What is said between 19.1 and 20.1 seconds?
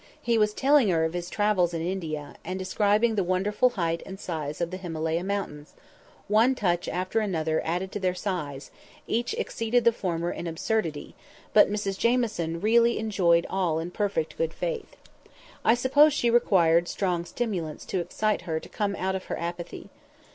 of her apathy.